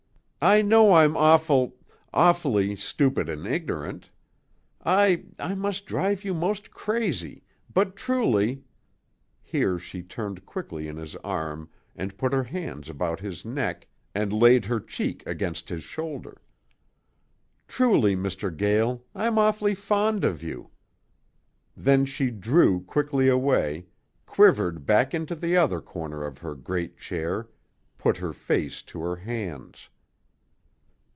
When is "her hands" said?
12.33-12.89, 29.01-29.87